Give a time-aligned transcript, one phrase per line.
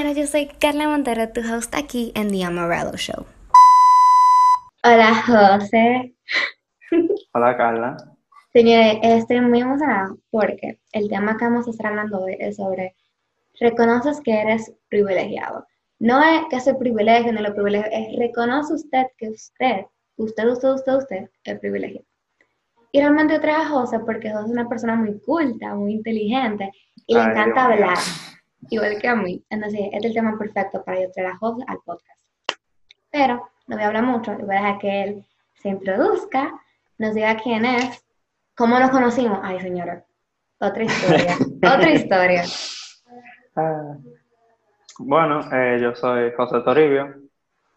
[0.00, 3.26] señores, yo soy Carla Montero, tu host aquí en The Amarillo Show.
[4.82, 6.14] Hola, José.
[7.34, 7.96] Hola, Carla.
[8.50, 12.96] Señores, estoy muy emocionada porque el tema que vamos a estar hablando hoy es sobre
[13.60, 15.66] reconoces que eres privilegiado.
[15.98, 19.84] No es que ese privilegio, no lo privilegio, es reconoce usted que usted,
[20.16, 22.06] usted, usted, usted, usted es privilegiado.
[22.90, 26.72] Y realmente traje a José porque José es una persona muy culta, muy inteligente
[27.06, 27.98] y le encanta Dios hablar,
[28.70, 29.44] igual que a mí.
[29.50, 32.20] Entonces, este es el tema perfecto para yo traer a José al podcast.
[33.10, 35.24] Pero no voy a hablar mucho, voy a dejar que él
[35.54, 36.52] se introduzca,
[36.98, 38.04] nos diga quién es,
[38.56, 39.40] cómo nos conocimos.
[39.42, 40.04] Ay, señora,
[40.60, 41.36] otra historia,
[41.74, 42.42] otra historia.
[43.56, 43.96] Ah,
[44.98, 47.14] Bueno, eh, yo soy José Toribio,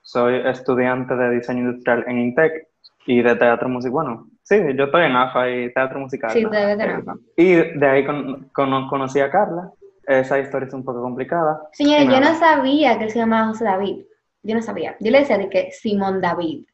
[0.01, 2.67] soy estudiante de diseño industrial en INTEC
[3.05, 3.91] y de teatro musical.
[3.93, 6.31] Bueno, sí, yo estoy en AFA y teatro musical.
[6.31, 6.49] Sí, ¿no?
[6.51, 7.15] de nada.
[7.37, 9.71] Y de ahí con- con- conocí a Carla.
[10.07, 11.61] Esa historia es un poco complicada.
[11.71, 14.03] Señores, yo no sabía que él se llamaba José David.
[14.43, 14.95] Yo no sabía.
[14.99, 16.65] Yo le decía de que Simón David.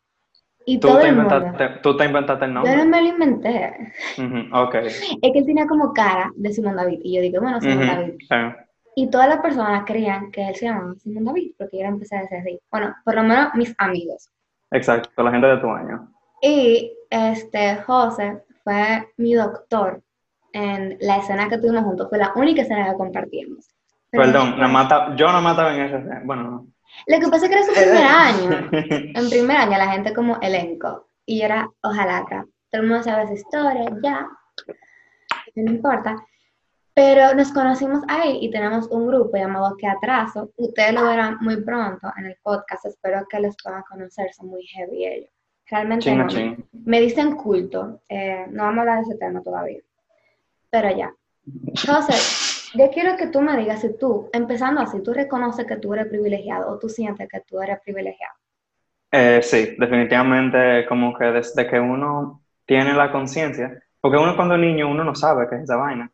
[0.65, 1.51] Y Tú todo te, el mundo.
[1.81, 2.85] tú te inventaste el Yo no nombre.
[2.85, 3.93] me lo inventé.
[4.17, 4.75] Ujú, ok.
[4.75, 6.99] Es que él tenía como cara de Simón David.
[7.03, 8.13] Y yo dije, bueno, Simón Ujú, David.
[8.19, 8.35] sí.
[8.95, 12.17] Y todas las personas creían que él se llamaba Simón David, porque yo era empecé
[12.17, 12.59] a decir así.
[12.71, 14.29] Bueno, por lo menos mis amigos.
[14.71, 16.11] Exacto, la gente de tu año.
[16.41, 20.01] Y este José fue mi doctor
[20.53, 22.07] en la escena que tuvimos juntos.
[22.09, 23.67] Fue la única escena que compartimos.
[24.11, 26.03] Pero Perdón, después- nada más ta- yo no mataba en ese.
[26.25, 26.67] Bueno, no.
[27.07, 28.69] Lo que pasa es que era su primer año.
[29.15, 31.07] En primer año la gente como elenco.
[31.25, 32.45] Y yo era ojalata.
[32.71, 34.27] Todo el mundo sabe esa historia, ya.
[35.55, 36.15] No importa.
[36.93, 40.51] Pero nos conocimos ahí y tenemos un grupo llamado Que Atraso.
[40.57, 42.85] Ustedes lo verán muy pronto en el podcast.
[42.85, 44.33] Espero que los puedan conocer.
[44.33, 45.29] Son muy heavy ellos.
[45.67, 46.65] Realmente Chin a no- chin.
[46.73, 48.01] me dicen culto.
[48.09, 49.79] eh, no vamos a hablar de ese tema todavía.
[50.69, 51.13] Pero ya.
[51.65, 55.93] Entonces, yo quiero que tú me digas si tú, empezando así, tú reconoces que tú
[55.93, 58.33] eres privilegiado o tú sientes que tú eres privilegiado.
[59.11, 64.61] Eh, sí, definitivamente como que desde que uno tiene la conciencia, porque uno cuando es
[64.61, 66.11] niño uno no sabe qué es esa vaina.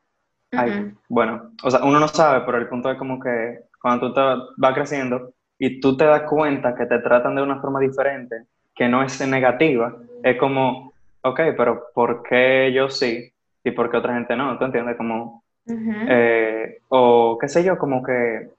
[0.51, 4.13] Ay, bueno, o sea, uno no sabe, pero el punto es como que cuando tú
[4.13, 4.21] te
[4.55, 8.87] vas creciendo y tú te das cuenta que te tratan de una forma diferente, que
[8.87, 9.93] no es negativa,
[10.23, 10.93] es como,
[11.23, 13.33] ok, pero ¿por qué yo sí
[13.65, 14.57] y por qué otra gente no?
[14.57, 14.95] ¿Tú entiendes?
[14.95, 18.51] Como, eh, o qué sé yo, como que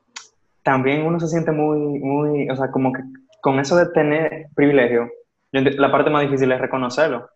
[0.65, 3.03] también uno se siente muy, muy, o sea, como que
[3.41, 5.09] con eso de tener privilegio,
[5.53, 7.31] yo la parte más difícil es reconocerlo.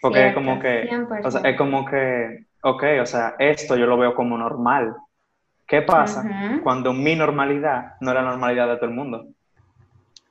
[0.00, 0.88] Porque es como que,
[1.24, 4.94] o sea, es como que, ok, o sea, esto yo lo veo como normal.
[5.66, 6.24] ¿Qué pasa
[6.62, 9.26] cuando mi normalidad no es la normalidad de todo el mundo?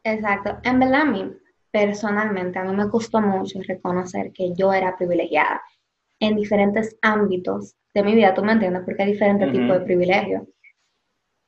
[0.04, 0.58] Exacto.
[0.64, 1.32] En verdad, a mí,
[1.70, 5.62] personalmente, a mí me costó mucho reconocer que yo era privilegiada
[6.22, 9.58] en diferentes ámbitos de mi vida, tú me entiendes, porque hay diferentes Ujú.
[9.58, 10.44] tipos de privilegios.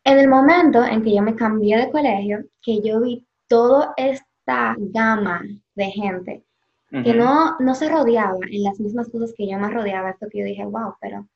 [0.03, 4.75] En el momento en que yo me cambié de colegio, que yo vi toda esta
[4.78, 5.41] gama
[5.75, 6.44] de gente
[6.91, 7.19] que Ujú.
[7.19, 10.45] no, no se rodeaba en las mismas cosas que yo me rodeaba, fue que yo
[10.45, 11.28] dije, wow, pero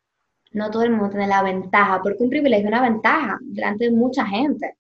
[0.52, 3.92] no todo el mundo tiene la ventaja, porque un privilegio es una ventaja delante de
[3.92, 4.76] mucha gente.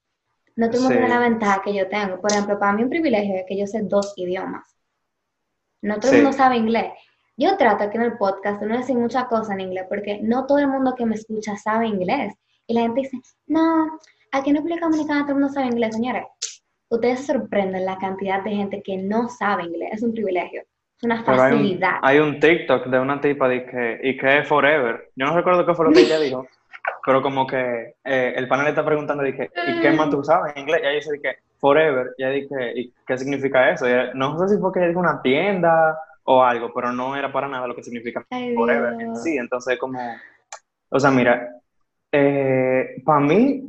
[0.56, 1.00] No todo el mundo Sí.
[1.00, 2.19] tiene la ventaja que yo tengo.
[2.19, 4.75] Por ejemplo, para mí un privilegio es que yo sé dos idiomas.
[5.81, 6.23] No todo el Sí.
[6.23, 6.91] mundo sabe inglés.
[7.38, 10.46] Yo trato aquí en el podcast de no decir muchas cosas en inglés, porque no
[10.48, 12.34] todo el mundo que me escucha sabe inglés.
[12.66, 14.00] Y la gente dice, no,
[14.31, 16.24] aquí en República Dominicana todo el mundo sabe inglés, señores.
[16.90, 19.90] Ustedes se sorprenden la cantidad de gente que no sabe inglés.
[19.94, 20.62] Es un privilegio.
[20.97, 21.92] Es una Pero hay un, facilidad.
[22.02, 25.12] hay un TikTok de una tipa de que, y que es forever.
[25.16, 26.47] Yo no recuerdo qué fue lo que ella dijo,
[27.06, 30.64] pero como que eh, el panel está preguntando, dije, ¿y qué más tú sabes en
[30.64, 30.80] inglés?
[30.81, 32.16] Y ella dice que forever.
[32.18, 33.86] Y ella dije, ¿y qué significa eso?
[33.86, 35.96] Ella- no sé si fue que ella dijo una tienda
[36.30, 39.38] o algo, pero no era para nada lo que significa Ay, forever en sí.
[39.38, 40.18] Entonces, como,
[40.90, 41.50] o sea, mira,
[42.12, 43.64] para mí,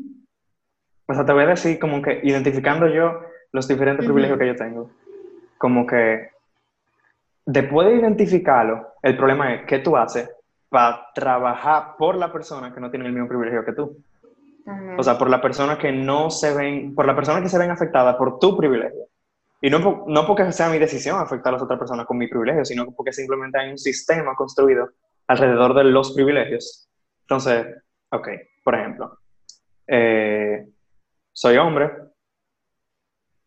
[1.06, 3.20] o sea, te voy a decir como que identificando yo
[3.52, 4.12] los diferentes Ujú.
[4.12, 4.90] privilegios que yo tengo,
[5.56, 6.30] como que
[7.46, 10.28] después de identificarlo, el problema es qué tú haces
[10.68, 14.02] para trabajar por la persona que no tiene el mismo privilegio que tú.
[14.64, 14.98] También.
[14.98, 17.70] O sea, por la persona que no se ven, por la persona que se ven
[17.70, 19.06] afectadas por tu privilegio.
[19.60, 22.64] Y no, no porque sea mi decisión afectar a las otras personas con mi privilegio,
[22.64, 24.90] sino porque simplemente hay un sistema construido
[25.26, 26.88] alrededor de los privilegios.
[27.22, 27.66] Entonces,
[28.10, 28.28] ok,
[28.64, 29.18] por ejemplo,
[29.86, 30.68] eh,
[31.32, 31.90] soy hombre,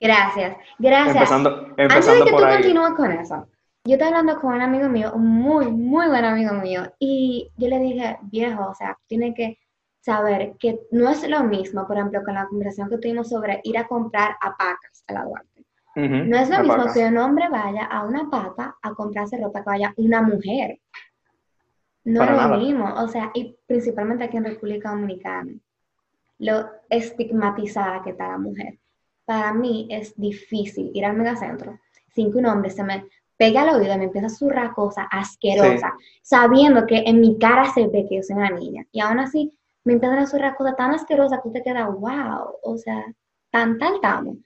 [0.01, 1.15] Gracias, gracias.
[1.15, 3.47] empezando, Antes de empezando que por tú continúes con eso,
[3.83, 7.67] yo estaba hablando con un amigo mío, un muy, muy buen amigo mío, y yo
[7.67, 9.59] le dije, viejo, o sea, tiene que
[9.99, 13.77] saber que no es lo mismo, por ejemplo, con la conversación que tuvimos sobre ir
[13.77, 15.25] a comprar a Pacas a la
[15.95, 16.93] No es lo la mismo paca.
[16.93, 20.79] que un hombre vaya a una paca a comprarse ropa que vaya una mujer.
[22.03, 25.51] No es lo mismo, o sea, y principalmente aquí en República Dominicana.
[26.39, 28.79] lo estigmatizada que está la mujer.
[29.25, 31.79] Para mí es difícil ir al megacentro
[32.13, 33.05] sin que un hombre se me
[33.37, 35.91] pegue al oído y me empiece a zurrar cosas asquerosas,
[36.21, 38.85] sabiendo que en mi cara se ve que yo soy una niña.
[38.91, 39.51] Y aún así
[39.83, 43.03] me empiezan a zurrar cosas tan asquerosas que usted queda, wow, o sea,
[43.49, 44.37] tan tal estamos.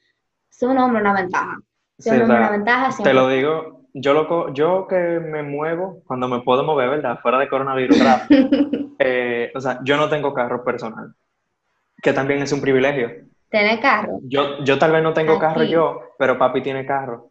[0.57, 1.57] Soy un hombre una ventaja.
[1.99, 3.03] Soy Sí, un o hombre sea, una ventaja.
[3.03, 7.19] Te lo digo, yo, lo, yo que me muevo cuando me puedo mover, ¿verdad?
[7.21, 7.97] Fuera de coronavirus.
[8.97, 11.13] Eh, o sea, yo no tengo carro personal,
[12.01, 13.11] que también es un privilegio.
[13.49, 14.19] Tener carro.
[14.23, 15.41] Yo, yo tal vez no tengo Aquí.
[15.41, 17.29] carro yo, pero papi tiene carro.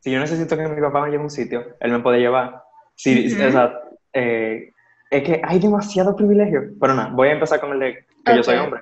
[0.00, 2.64] Si yo necesito que mi papá me lleve a un sitio, él me puede llevar.
[2.96, 3.46] Si, Ujú.
[3.46, 3.78] o sea,
[4.12, 4.72] eh,
[5.08, 6.62] es que hay demasiado privilegio.
[6.80, 8.80] Pero nada, voy a empezar con el de que yo soy hombre.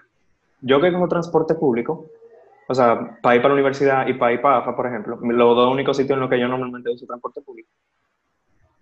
[0.62, 2.06] Yo que cojo transporte público,
[2.68, 5.56] o sea, para ir para la universidad y para ir para AFA, por ejemplo, los
[5.56, 7.68] dos únicos sitios en los que yo normalmente uso transporte público,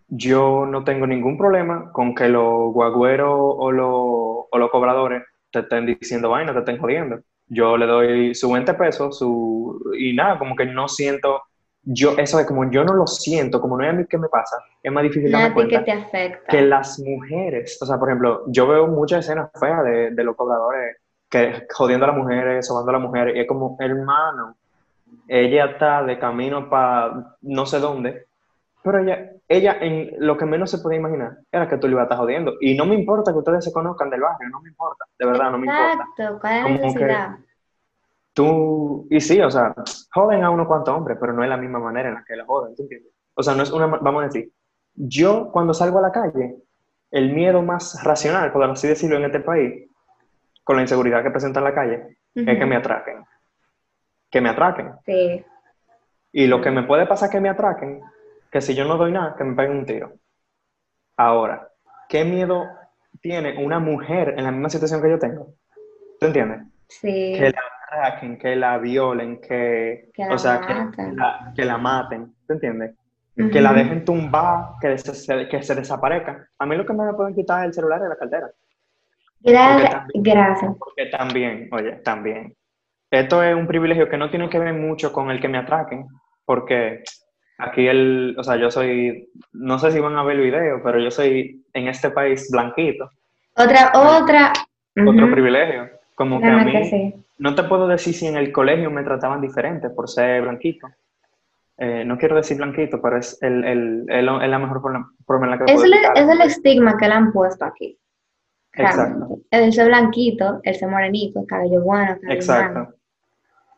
[0.08, 5.60] yo no tengo ningún problema con que los guagüeros o los, o los cobradores te
[5.60, 7.20] estén diciendo vaina, te estén jodiendo.
[7.46, 11.42] Yo le doy su 20 pesos, su, y nada, como que no siento,
[11.82, 14.28] yo, eso es como yo no lo siento, como no es a mí que me
[14.28, 16.50] pasa, es más difícil No darme a ti que cuenta te afecta.
[16.50, 20.34] que las mujeres, o sea, por ejemplo, yo veo muchas escenas feas de, de los
[20.36, 20.96] cobradores
[21.34, 24.54] que jodiendo a las mujeres, sobando a las mujeres, y es como, hermano,
[25.26, 28.26] ella está de camino para no sé dónde,
[28.84, 32.02] pero ella, ella en lo que menos se podía imaginar era que tú le ibas
[32.02, 32.52] a estar jodiendo.
[32.60, 35.50] Y no me importa que ustedes se conozcan del barrio, no me importa, de verdad,
[35.50, 35.92] no me importa.
[35.92, 37.36] Exacto, ¿cuál es la necesidad?
[38.32, 39.74] Tú, y sí, o sea,
[40.12, 42.44] joden a unos cuantos hombres, pero no es la misma manera en la que la
[42.44, 43.12] joden, ¿tú entiendes?
[43.34, 44.52] O sea, no es una, vamos a decir,
[44.94, 46.56] yo cuando salgo a la calle,
[47.10, 49.88] el miedo más racional, por así decirlo, en este país,
[50.64, 53.24] con la inseguridad que presenta en la calle, es que me atraquen.
[54.30, 54.92] Que me atraquen.
[55.04, 55.44] Sí.
[56.32, 58.00] Y lo que me puede pasar es que me atraquen,
[58.50, 60.12] que si yo no doy nada, que me peguen un tiro.
[61.16, 61.68] Ahora,
[62.08, 62.64] ¿qué miedo
[63.20, 65.54] tiene una mujer en la misma situación que yo tengo?
[66.18, 66.62] ¿Tú entiendes?
[66.88, 67.34] Sí.
[67.38, 71.16] que la atraquen, que la violen, que, Que la o sea, que maten.
[71.16, 72.94] la, que la maten, ¿te entiendes?
[73.36, 76.48] Que la dejen tumbar, que se, se- que se desaparezca.
[76.58, 78.48] A mí lo que me pueden quitar es el celular y la cartera.
[79.44, 79.90] Gracias.
[79.90, 80.72] porque también- Gracias.
[80.78, 82.54] Porque también, oye, también.
[83.10, 86.06] Esto es un privilegio que no tiene que ver mucho con el que me atraquen,
[86.44, 87.02] porque
[87.58, 90.98] aquí el, o sea, yo soy, no sé si van a ver el video, pero
[90.98, 93.10] yo soy en este país blanquito.
[93.56, 94.52] Otra, otra.
[94.96, 95.30] Otro Ujú.
[95.32, 95.88] privilegio.
[96.16, 97.14] Como que a mí, sí.
[97.38, 100.88] No te puedo decir si en el colegio me trataban diferente por ser blanquito.
[101.76, 105.10] Eh, no quiero decir blanquito, pero es, el, el, el- es la mejor forma,
[105.46, 107.98] en la que Es puedo el, es el estigma que le han puesto aquí.
[108.76, 109.18] Exacto.
[109.18, 109.46] Realmente.
[109.50, 112.34] El ser blanquito, el ser morenito, cabello bueno, cabello.
[112.34, 112.94] Exacto.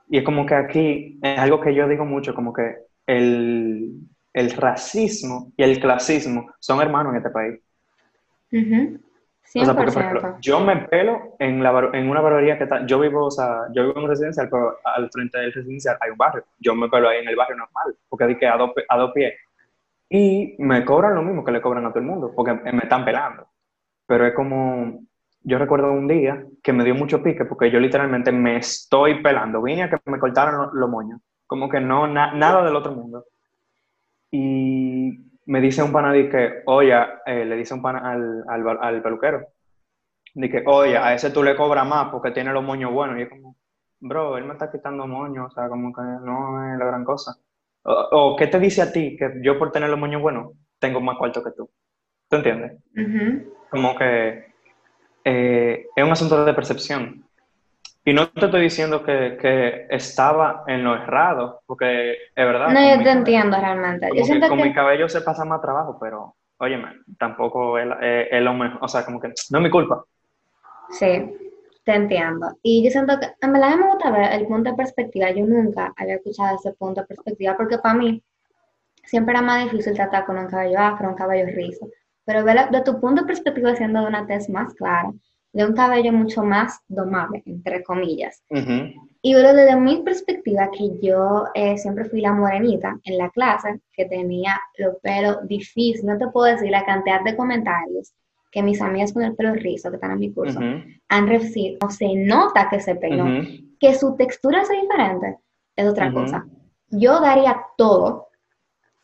[0.08, 2.76] Y es como que aquí es algo que yo digo mucho, como que
[3.06, 4.00] el,
[4.32, 7.60] el racismo y el clasismo son hermanos en este país.
[8.52, 9.00] Ujú.
[9.54, 9.62] 100%.
[9.62, 12.84] O sea, porque, por ejemplo, yo me pelo en, la, en una barbería que está,
[12.84, 16.10] yo vivo, o sea, yo vivo en un residencial, pero al frente del residencial hay
[16.10, 16.44] un barrio.
[16.58, 19.12] Yo me pelo ahí en el barrio normal, porque di que a dos, a dos
[19.12, 19.34] pies.
[20.08, 23.04] Y me cobran lo mismo que le cobran a todo el mundo, porque me están
[23.04, 23.45] pelando.
[24.06, 25.00] Pero es como,
[25.42, 29.62] yo recuerdo un día que me dio mucho pique, porque yo literalmente me estoy pelando.
[29.62, 31.20] Vine a que me cortaran lo- los moños.
[31.46, 33.24] Como que no, na- nada del otro mundo.
[34.30, 36.94] Y me dice un pana que, oye,
[37.26, 39.46] eh, le dice un pana al, al, al peluquero,
[40.34, 43.18] que, oye, a ese tú le cobras más porque tiene los moños buenos.
[43.18, 43.56] Y es como,
[44.00, 47.32] bro, él me está quitando moños, o sea, como que no es la gran cosa.
[47.84, 47.92] O,
[48.32, 51.16] o, ¿qué te dice a ti que yo por tener los moños buenos tengo más
[51.18, 51.70] cuarto que tú?
[52.28, 52.80] ¿Tú entiendes?
[52.96, 53.55] Ujú.
[53.70, 54.46] Como que
[55.24, 57.24] eh, es un asunto de percepción.
[58.04, 62.68] Y no te estoy diciendo que, que estaba en lo errado, porque es verdad.
[62.68, 64.08] No, con yo te cabello- entiendo realmente.
[64.08, 64.64] Yo que siento con que...
[64.64, 68.78] mi cabello se pasa más trabajo, pero, óyeme, tampoco es, es- es lo mejor.
[68.82, 70.04] O sea, como que no es mi culpa.
[70.90, 71.36] Sí,
[71.84, 72.46] te entiendo.
[72.62, 75.30] Y yo siento que, en verdad me gusta ver el punto de perspectiva.
[75.30, 78.22] Yo nunca había escuchado ese punto de perspectiva porque para mí
[79.04, 81.88] siempre era más difícil tratar con un cabello afro, un cabello rizo.
[82.26, 85.12] Pero ver de tu punto de perspectiva siendo de una tez más clara,
[85.52, 88.42] de un cabello mucho más domable, entre comillas.
[88.50, 88.92] Ujú.
[89.22, 93.80] Y verlo desde mi perspectiva, que yo eh, siempre fui la morenita en la clase,
[93.92, 96.04] que tenía los pelos difíciles.
[96.04, 98.12] No te puedo decir la cantidad de comentarios
[98.52, 100.82] que mis amigas con el pelo rizo, que están en mi curso, Ujú.
[101.08, 101.78] han recibido.
[101.80, 103.24] No se nota que se peinó.
[103.24, 103.48] Ujú.
[103.80, 105.38] Que su textura sea diferente
[105.76, 106.46] es otra cosa.
[106.90, 108.28] Yo daría todo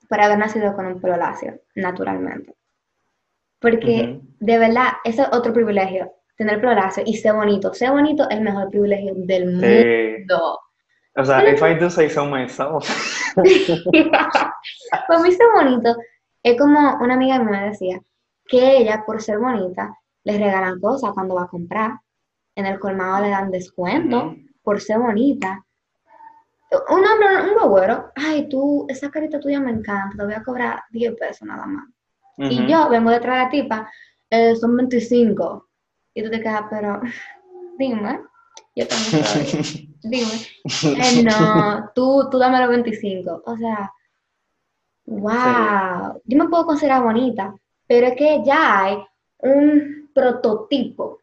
[0.08, 2.54] para haber nacido con un pelo lacio, naturalmente.
[3.62, 7.72] Porque de verdad, ese es otro privilegio, tener lacio y ser bonito.
[7.72, 10.16] Ser bonito es el mejor privilegio del Sí.
[10.18, 10.58] mundo.
[11.14, 12.88] O sea, if I do say so myself.
[15.08, 15.94] Para mí ser bonito
[16.42, 18.00] es como una amiga mía me decía
[18.46, 21.92] que ella, por ser bonita, le regalan cosas cuando va a comprar.
[22.54, 25.64] en el colmado le dan descuento por ser bonita.
[26.90, 30.82] Un hombre, un güero, ay, tú, esa carita tuya me encanta, te voy a cobrar
[30.90, 31.84] 10 pesos nada más.
[32.38, 33.92] Y yo vengo detrás de la tipa,
[34.30, 35.68] eh, son 25.
[36.14, 37.00] Y tú te quedas, pero
[37.78, 38.20] dime,
[38.74, 40.32] yo también soy, dime.
[41.02, 43.42] Eh, no, tú, tú dame los 25.
[43.44, 43.92] O sea,
[45.06, 46.20] wow.
[46.24, 47.54] Yo me puedo considerar bonita,
[47.86, 48.98] pero es que ya hay
[49.38, 51.18] un prototipo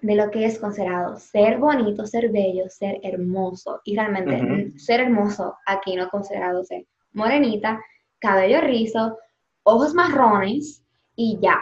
[0.00, 3.80] de lo que es considerado ser bonito, ser bello, ser hermoso.
[3.84, 7.82] Y realmente ser hermoso aquí no es considerado ser morenita,
[8.18, 9.18] cabello rizo,
[9.68, 10.82] ojos marrones
[11.16, 11.60] y ya.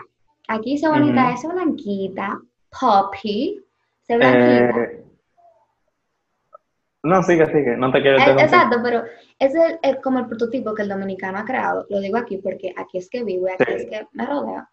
[0.48, 2.40] Aquí ser bonita es blanquita,
[2.80, 3.62] poppy,
[4.06, 4.82] ser blanquita.
[4.82, 5.04] Eh,
[7.02, 8.44] no, sigue, sigue, no te quiero Eh, interrumpir.
[8.44, 9.02] Exacto, pero
[9.38, 11.86] es el- como el prototipo que el dominicano ha creado.
[11.88, 13.72] Lo digo aquí porque aquí es que vivo y aquí Sí.
[13.74, 14.66] es que me rodeo.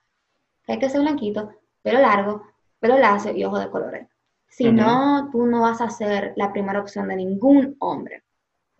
[0.67, 1.51] Hay que ser blanquito,
[1.83, 2.43] pelo largo,
[2.79, 4.07] pelo lacio y ojos de colores.
[4.47, 8.22] Si no, tú no vas a ser la primera opción de ningún hombre.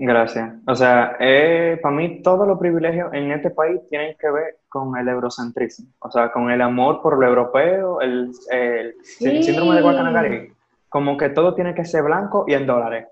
[0.06, 0.52] Gracias.
[0.68, 5.08] O sea, para mí todos los privilegios en este país tienen que ver con el
[5.08, 9.44] eurocentrismo, o sea, con el amor por lo europeo, el, el Sí.
[9.44, 10.54] síndrome de Guacanagari.
[10.90, 13.08] Como que todo tiene que ser blanco y en dólares.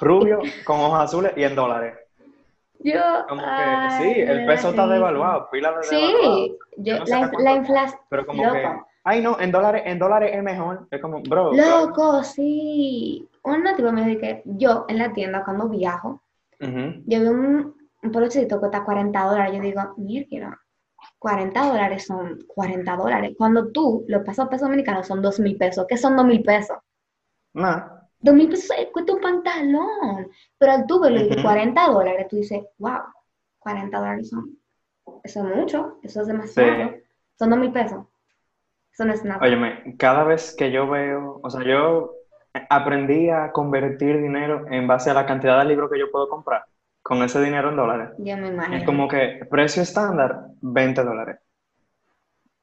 [0.00, 1.98] Rubio con ojos azules y en dólares.
[2.78, 6.34] Yo, Como que ay, sí, el peso está devaluado, pila de devaluado.
[6.36, 8.00] Sí, yo, no sé la, inflación.
[8.08, 8.54] Pero como Loco.
[8.54, 8.68] que,
[9.04, 10.88] ay no, en dólares, en dólares es mejor.
[10.90, 13.28] Es como, bro, Loco, sí.
[13.44, 16.22] Un tipo me dijo que yo en la tienda cuando viajo,
[16.60, 17.02] Ujú.
[17.06, 19.54] yo veo un, un polochito que cuesta 40 dólares.
[19.54, 20.58] Yo digo, mierda,
[21.18, 23.34] 40 dólares son 40 dólares.
[23.36, 25.86] Cuando tú lo pasas a pesos dominicanos son 2 mil pesos.
[25.88, 26.78] ¿Qué son 2 mil pesos?
[27.52, 27.88] Nah.
[28.20, 30.30] 2 mil pesos eh, cuesta un pantalón.
[30.58, 31.42] Pero al tú verlo y Ujú.
[31.42, 33.00] 40 dólares, tú dices, wow,
[33.58, 34.58] 40 dólares son.
[35.22, 36.90] Eso es mucho, eso es demasiado.
[36.90, 37.02] Sí.
[37.38, 38.06] Son 2 mil pesos.
[38.94, 39.40] Eso no es nada.
[39.44, 42.14] Óyeme, cada vez que yo veo, o sea, yo
[42.70, 46.64] aprendí a convertir dinero en base a la cantidad de libros que yo puedo comprar
[47.02, 48.10] con ese dinero en dólares.
[48.18, 48.76] yo me imagino.
[48.76, 51.38] Es como que precio estándar, 20 dólares.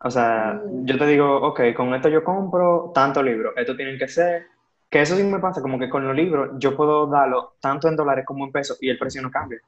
[0.03, 0.85] O sea, Mm.
[0.85, 4.47] yo te digo, ok, con esto yo compro tanto libro, esto tienen que ser,
[4.89, 7.95] que eso sí me pasa, como que con los libros yo puedo darlo tanto en
[7.95, 9.59] dólares como en pesos y el precio no cambia.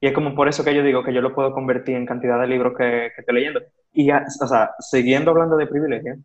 [0.00, 2.40] Y es como por eso que yo digo que yo lo puedo convertir en cantidad
[2.40, 3.60] de libros que, que estoy leyendo.
[3.92, 6.16] Y, ya, o sea, siguiendo hablando de privilegio,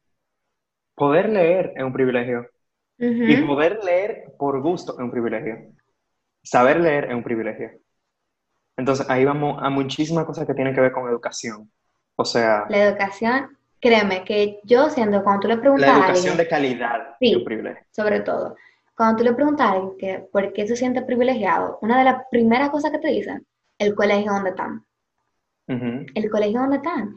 [0.95, 2.47] poder leer es un privilegio.
[2.97, 5.57] Y poder leer por gusto es un privilegio.
[6.43, 7.71] Saber leer es un privilegio.
[8.77, 11.71] Entonces, ahí vamos a muchísimas cosas que tienen que ver con educación.
[12.15, 16.33] O sea, La educación, créeme que yo siento cuando tú le preguntas la a educación
[16.33, 17.31] alguien, de calidad Sí.
[17.31, 17.83] es un privilegio.
[17.91, 18.55] sobre todo,
[18.95, 22.23] cuando tú le preguntas a alguien que por qué se siente privilegiado, una de las
[22.29, 23.45] primeras cosas que te dicen,
[23.81, 24.85] el colegio donde están.
[25.67, 27.15] El colegio donde están.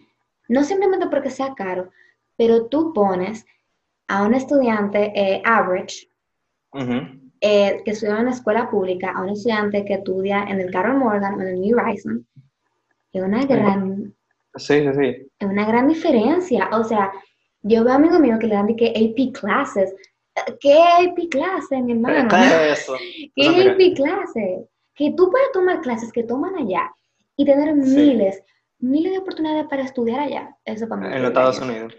[0.49, 1.90] No simplemente porque sea caro,
[2.37, 3.44] pero tú pones
[4.09, 6.09] a un estudiante eh, average
[7.40, 10.99] eh, que estudia en una escuela pública, a un estudiante que estudia en el Carol
[10.99, 12.25] Morgan o en el New Rising,
[13.12, 14.14] es una gran
[14.56, 15.28] Sí, sí, sí.
[15.38, 16.68] Es una gran diferencia.
[16.73, 17.12] O sea,
[17.62, 19.94] yo veo amigos míos que le dan de que AP classes.
[20.61, 22.28] ¿Qué AP clases, mi hermano?
[22.28, 22.37] ¿Qué
[22.71, 22.94] es eso?
[23.35, 23.73] ¿Qué O sea, mira.
[23.73, 24.68] AP clases?
[24.95, 26.93] Que tú puedes tomar clases que toman allá
[27.37, 27.97] y tener Sí.
[27.97, 28.43] miles,
[28.79, 30.57] miles de oportunidades para estudiar allá.
[30.65, 31.07] Eso para mí.
[31.15, 31.61] En los Estados.
[31.61, 31.97] Unidos.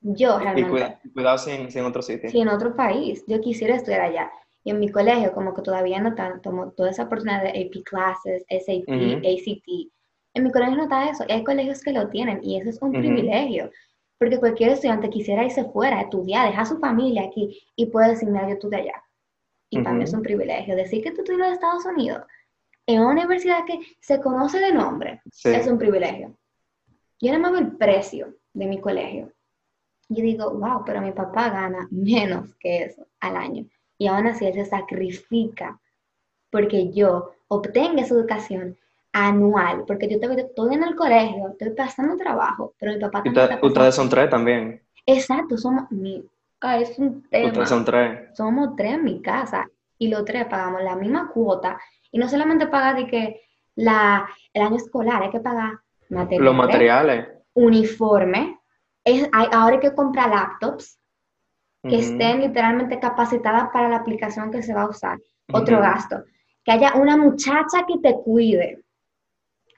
[0.00, 2.30] Yo Y realmente, cuida- cuidado si en, si en otro sitio.
[2.30, 4.30] si en otro país, yo quisiera estudiar allá.
[4.64, 7.82] Y en mi colegio, como que todavía no están, tomo toda esa oportunidad de AP
[7.84, 8.84] classes, SAT.
[8.88, 9.90] ACT.
[10.34, 11.24] En mi colegio no está eso.
[11.28, 13.70] y Hay colegios que lo tienen y eso es un privilegio.
[14.18, 18.46] Porque cualquier estudiante quisiera irse fuera, estudiar, dejar su familia aquí y puede decir, mira,
[18.48, 19.02] yo estudié allá.
[19.70, 20.76] Y para mí es un privilegio.
[20.76, 22.22] Decir que tú estudias en Estados Unidos,
[22.88, 25.50] en una universidad que se conoce de nombre, Sí.
[25.50, 26.34] es un privilegio.
[27.20, 29.30] Yo no me veo el precio de mi colegio.
[30.08, 33.66] Yo digo, wow, pero mi papá gana menos que eso al año.
[33.98, 35.78] Y aún así él se sacrifica
[36.50, 38.78] porque yo obtenga esa educación
[39.12, 39.84] anual.
[39.86, 44.08] Porque yo estoy, en el colegio, estoy pasando trabajo, pero mi papá también ustedes, son
[44.08, 44.82] tres también.
[45.04, 46.24] Exacto, somos mi,
[46.62, 47.48] ah, es un tema.
[47.48, 48.30] Ustedes son tres.
[48.34, 49.68] Somos tres en mi casa
[49.98, 51.78] y los tres pagamos la misma cuota.
[52.10, 53.40] Y no solamente pagar de que
[53.74, 55.72] la, el año escolar, hay que pagar
[56.08, 57.28] materiales, Los materiales.
[57.54, 58.58] uniforme.
[59.04, 60.98] Es, hay, ahora hay que comprar laptops
[61.82, 62.04] que Ujú.
[62.04, 65.18] estén literalmente capacitadas para la aplicación que se va a usar.
[65.52, 65.84] Otro Ujú.
[65.84, 66.24] gasto.
[66.64, 68.82] Que haya una muchacha que te cuide.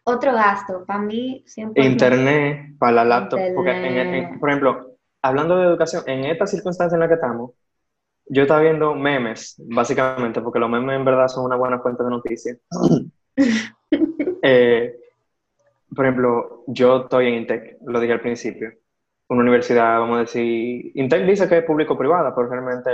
[0.05, 0.85] Otro gasto.
[0.87, 1.85] Para mí, siempre.
[1.85, 3.39] Internet para la laptop.
[3.55, 4.41] Porque, en- en- Internet.
[4.41, 7.53] por ejemplo, hablando de educación, en esta circunstancia en la que estamos,
[8.27, 12.11] yo estaba viendo memes, básicamente, porque los memes en verdad son una buena fuente de
[12.11, 12.59] noticias.
[14.43, 14.97] Eh,
[15.95, 18.73] por ejemplo, yo estoy en Intec, lo dije al principio.
[19.29, 22.91] una universidad, vamos a decir, Intel dice que es público-privada, pero realmente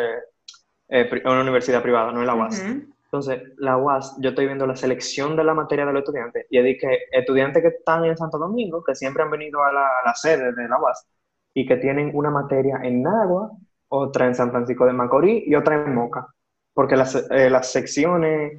[0.89, 2.65] es una universidad privada, no es la UAS.
[3.05, 6.59] Entonces, la UAS, yo estoy viendo la selección de la materia de los estudiantes y
[6.59, 10.07] es que estudiantes que están en Santo Domingo, que siempre han venido a la, a
[10.07, 11.07] la sede de la UAS
[11.55, 13.51] y que tienen una materia en Nagua,
[13.89, 16.27] otra en San Francisco de Macorís y otra en Moca,
[16.75, 18.59] porque las, eh, las secciones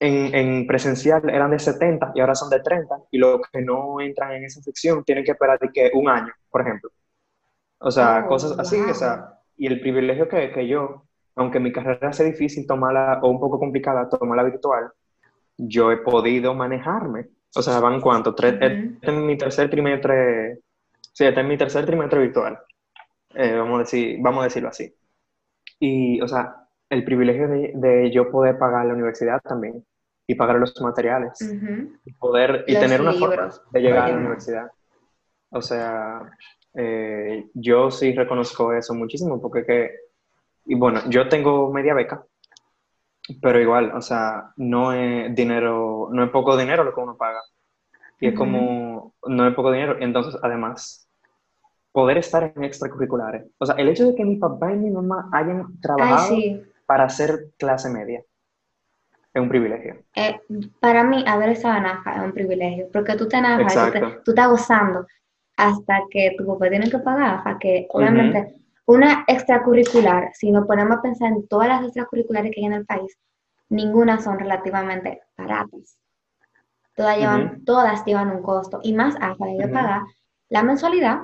[0.00, 4.00] en, en, presencial eran de 70 y ahora son de 30, y los que no
[4.00, 6.90] entran en esa sección tienen que esperar de que un año, por ejemplo.
[7.78, 11.04] O sea, Oh, cosas así, o sea, y el privilegio que, que yo,
[11.36, 14.90] aunque mi carrera sea difícil tomarla o un poco complicada tomarla virtual,
[15.56, 17.28] yo he podido manejarme.
[17.54, 18.64] O sea, van cuánto, Tres, Ujú.
[18.64, 20.60] este es mi tercer trimestre,
[21.12, 22.58] sí, este es mi tercer trimestre virtual.
[23.38, 24.92] Eh, vamos, a decir, vamos a decirlo así.
[25.78, 26.56] Y, o sea,
[26.90, 29.84] el privilegio de, de yo poder pagar la universidad también
[30.26, 31.92] y pagar los materiales Ujú.
[32.04, 34.72] y poder y Los tener una forma libros, de llegar a la universidad.
[35.50, 36.20] O sea,
[36.74, 39.90] eh, yo sí reconozco eso muchísimo porque que,
[40.66, 42.24] y bueno, yo tengo media beca,
[43.40, 47.40] pero igual, o sea, no es dinero, no es poco dinero lo que uno paga.
[48.20, 48.40] Y es Ujú.
[48.40, 49.96] como, no es poco dinero.
[50.00, 51.07] Entonces, además,
[51.98, 53.46] poder estar en extracurriculares.
[53.58, 56.62] O sea, el hecho de que mi papá y mi mamá hayan Ay, trabajado sí.
[56.86, 58.22] para hacer clase media
[59.34, 59.96] es un privilegio.
[60.14, 60.40] Eh,
[60.78, 64.30] para mí, haber estado en AFA es un privilegio, porque tú te AFA tú, tú
[64.30, 65.08] estás gozando
[65.56, 68.54] hasta que tu papá tiene que pagar AFA, que obviamente
[68.86, 72.86] una extracurricular, si nos ponemos a pensar en todas las extracurriculares que hay en el
[72.86, 73.18] país,
[73.70, 75.98] ninguna son relativamente baratas.
[76.94, 77.64] Todas llevan, Ujú.
[77.64, 79.74] todas llevan un costo, y más AFA, hay que Ujú.
[79.74, 80.02] pagar
[80.48, 81.22] la mensualidad,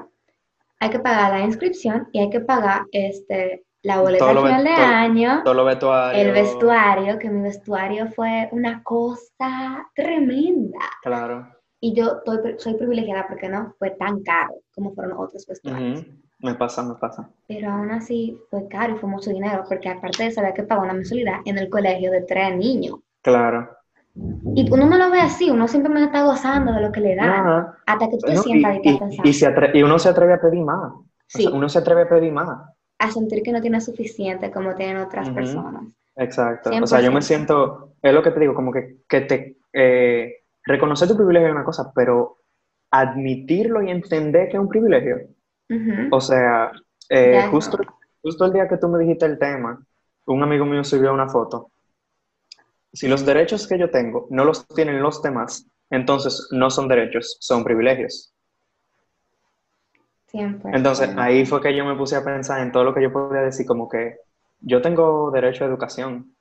[0.80, 4.74] hay que pagar la inscripción y hay que pagar este, la boleta al final de
[4.74, 5.42] todo- año.
[5.44, 6.22] Todo lo vestuario.
[6.22, 10.78] El vestuario, que mi vestuario fue una cosa tremenda.
[11.02, 11.48] Claro.
[11.80, 16.06] Y yo estoy soy privilegiada porque no fue tan caro como fueron otros vestuarios.
[16.38, 17.30] Me pasa, me pasa.
[17.46, 20.62] Pero aún así fue caro y fue mucho dinero porque aparte de eso había que
[20.62, 23.00] pagar una mensualidad en el colegio de tres niños.
[23.22, 23.68] Claro.
[24.54, 27.30] Y uno no lo ve así, uno simplemente está gozando de lo que le dan.
[27.30, 27.78] Ajá.
[27.86, 30.08] Hasta que tú te No, sientas y, y, te y- y se y uno se
[30.08, 30.92] atreve a pedir más.
[30.92, 31.42] O Sí.
[31.44, 32.48] sea, uno se atreve a pedir más.
[33.00, 35.34] a sentir que no tiene suficiente como tienen otras Ujú.
[35.34, 35.82] personas.
[36.16, 36.70] Exacto.
[36.82, 37.22] O sea, yo me 100%.
[37.22, 40.32] siento, es lo que te digo, como que, que te eh,
[40.64, 42.38] reconocer tu privilegio es una cosa, pero
[42.90, 45.16] admitirlo y entender que es un privilegio.
[45.68, 46.08] Ujú.
[46.14, 46.70] O sea,
[47.10, 47.78] eh, justo,
[48.22, 49.84] justo el día que tú me dijiste el tema,
[50.26, 51.70] un amigo mío subió una foto.
[52.94, 57.36] Si los derechos que yo tengo no los tienen los demás, entonces no son derechos,
[57.40, 58.32] son privilegios.
[60.26, 60.70] Siempre.
[60.74, 63.42] Entonces ahí fue que yo me puse a pensar en todo lo que yo podía
[63.42, 64.18] decir, como que
[64.60, 66.34] yo tengo derecho a educación,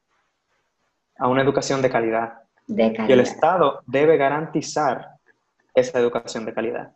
[1.18, 2.34] a una educación de calidad.
[2.68, 3.20] De Y el calidad.
[3.20, 5.10] Estado debe garantizar
[5.74, 6.96] esa educación de calidad.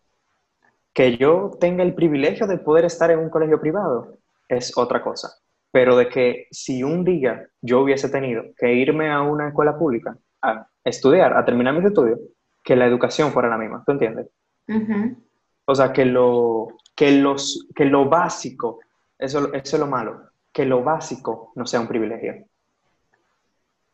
[0.94, 4.18] Que yo tenga el privilegio de poder estar en un colegio privado
[4.48, 5.30] es otra cosa.
[5.72, 10.18] Pero de que si un día yo hubiese tenido que irme a una escuela pública
[10.42, 12.20] a estudiar, a terminar mis estudios,
[12.64, 14.28] que la educación fuera la misma, ¿tú entiendes?
[14.68, 15.18] Ujú.
[15.66, 18.80] O sea, que lo, que los, que lo básico,
[19.18, 22.46] eso, eso es lo malo, que lo básico no sea un privilegio.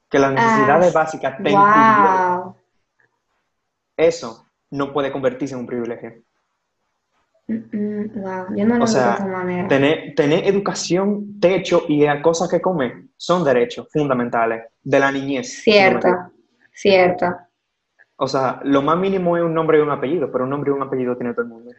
[0.09, 1.51] Que las necesidades Ah, básicas te.
[1.51, 2.55] Wow.
[3.97, 6.13] Eso no puede convertirse en un privilegio.
[7.47, 8.55] Wow.
[8.55, 9.67] Yo no lo O sea, de esa manera.
[9.67, 15.61] Tener, tener educación, techo y cosas que comer son derechos fundamentales de la niñez.
[15.61, 16.07] Cierto,
[16.71, 17.25] cierto.
[18.15, 20.73] O sea, lo más mínimo es un nombre y un apellido, pero un nombre y
[20.73, 21.71] un apellido tiene todo el mundo.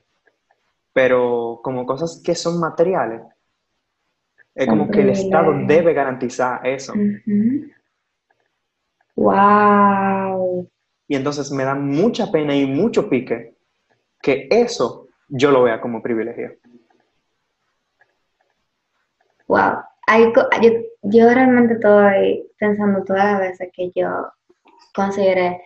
[0.92, 3.22] Pero como cosas que son materiales,
[4.54, 6.92] es como que el Estado debe garantizar eso.
[9.16, 10.68] Wow.
[11.08, 13.54] Y entonces me da mucha pena y mucho pique
[14.20, 16.56] que eso yo lo vea como privilegio.
[19.46, 19.82] Wow.
[20.06, 20.32] Hay
[20.62, 20.70] yo,
[21.02, 24.32] yo realmente estoy pensando todas las veces que yo
[24.94, 25.60] consideré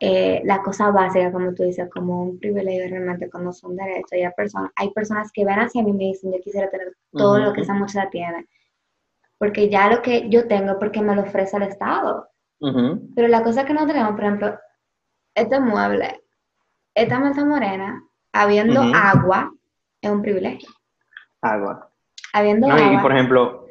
[0.00, 4.12] eh, la cosa básica, como tú dices, como un privilegio realmente cuando son derechos.
[4.12, 6.94] Y hay personas, hay personas que ven hacia mí y me dicen, yo quisiera tener
[7.12, 8.46] todo lo que esa muchacha tiene.
[9.38, 12.28] Porque ya lo que yo tengo, porque me lo ofrece el Estado.
[12.58, 14.58] Pero la cosa que no tenemos, por ejemplo,
[15.34, 16.22] este mueble,
[16.94, 18.02] esta mesa morena,
[18.42, 19.52] habiendo agua,
[20.00, 20.68] es un privilegio.
[21.42, 21.90] Agua.
[22.32, 23.02] Habiendo No, y, agua.
[23.02, 23.66] por ejemplo,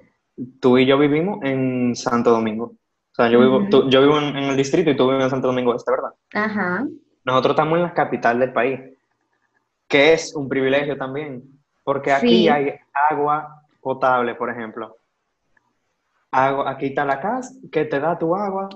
[0.59, 2.65] tú y yo vivimos en Santo Domingo.
[2.65, 5.29] O sea, yo vivo, tú- yo vivo en, en el distrito y tú vives en
[5.29, 6.11] Santo Domingo Este, ¿verdad?
[6.33, 6.85] Ajá.
[7.23, 8.79] Nosotros estamos en la capital del país,
[9.87, 11.43] que es un privilegio también,
[11.83, 12.49] porque aquí Sí.
[12.49, 12.73] hay
[13.09, 14.97] agua potable, por ejemplo.
[16.31, 18.67] Agua, aquí está la casa que te da tu agua.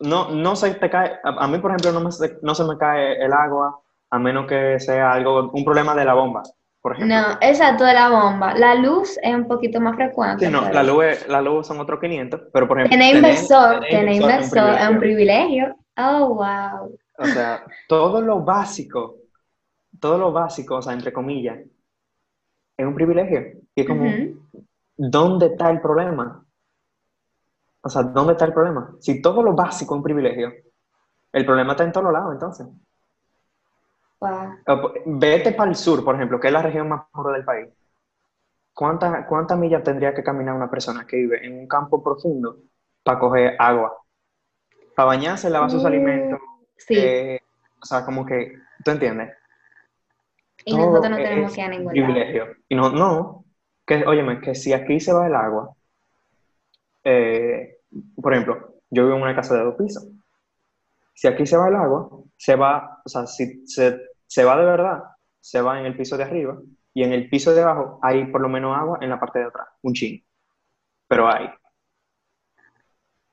[0.00, 2.10] No, no se te cae, a, a mí, por ejemplo, no, me
[2.42, 3.78] no se me cae el agua
[4.10, 6.42] a menos que sea algo, un problema de la bomba.
[6.80, 7.16] por ejemplo.
[7.16, 8.52] No, exacto, de la bomba.
[8.58, 10.44] La luz es un poquito más frecuente.
[10.44, 12.98] Sí, no, pero- la luz, es- la luz son otros 500, pero por ejemplo...
[12.98, 15.74] Tener inversor, tener inversor es un privilegio.
[15.96, 16.94] Oh, wow.
[17.16, 19.16] O sea, todo lo básico,
[19.98, 21.58] todo lo básico, o sea, entre comillas,
[22.76, 23.40] es un privilegio.
[23.74, 24.04] Y es como.
[24.96, 26.44] ¿dónde está el problema?
[27.82, 28.94] O sea, ¿dónde está el problema?
[29.00, 30.52] Si todo lo básico es un privilegio,
[31.32, 32.66] el problema está en todos lados, entonces.
[34.24, 34.56] Wow.
[34.72, 37.44] O po- Vete para el sur, por ejemplo, que es la región más pobre del
[37.44, 37.68] país.
[38.74, 42.58] ¿Cuántas cuántas millas tendría que caminar una persona que vive en un campo profundo
[43.04, 43.96] para coger agua?
[44.96, 46.40] Para bañarse, lavar sus Mm, alimentos.
[46.76, 47.40] Sí, eh,
[47.82, 49.30] o sea, como que, ¿tú entiendes?
[50.66, 52.06] y todo nosotros no tenemos que ir a ningún lado.
[52.06, 52.46] privilegio.
[52.68, 53.44] Y no, no,
[53.86, 55.74] que, óyeme, que si aquí se va el agua,
[57.04, 57.78] eh,
[58.20, 60.04] por ejemplo, yo vivo en una casa de dos pisos.
[61.14, 64.64] Si aquí se va el agua, se va, o sea, si se, se va de
[64.64, 65.02] verdad,
[65.40, 66.58] se va en el piso de arriba
[66.92, 69.46] y en el piso de abajo hay por lo menos agua en la parte de
[69.46, 70.24] atrás, un chin.
[71.08, 71.48] Pero hay.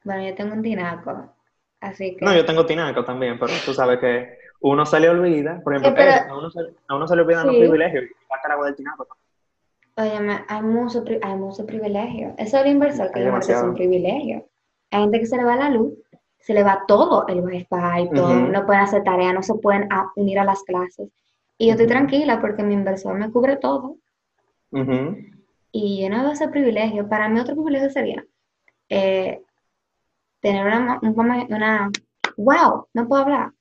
[0.03, 1.35] Bueno, yo tengo un tinaco,
[1.79, 2.25] así que...
[2.25, 5.91] No, yo tengo tinaco también, pero tú sabes que uno se le olvida, por ejemplo,
[5.91, 7.61] Eh, pero- eso, a, uno se, a uno se le olvidan los Sí.
[7.61, 9.07] privilegios y saca el agua del tinaco.
[9.97, 12.33] Óyeme, hay mucho, hay mucho privilegio.
[12.37, 14.47] Eso del inversor que es un privilegio.
[14.89, 15.93] Hay gente que se le va la luz,
[16.41, 17.67] se le va todo, el wifi,
[18.13, 21.09] todo, no pueden hacer tareas, no se pueden a- unir a las clases.
[21.57, 23.97] Y yo estoy tranquila porque mi inversor me cubre todo.
[25.71, 27.07] Y yo no veo ese privilegio.
[27.07, 28.25] Para mí otro privilegio sería
[28.89, 29.41] eh,
[30.41, 31.91] tener una.
[32.37, 32.87] ¡Wow!
[32.93, 33.51] No puedo hablar.